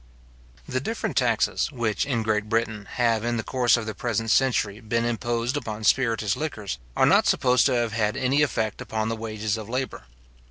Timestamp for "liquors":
6.35-6.79